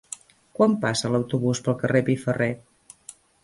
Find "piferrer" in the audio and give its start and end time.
2.11-2.51